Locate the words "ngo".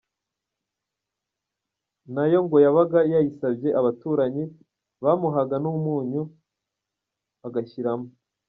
2.45-2.57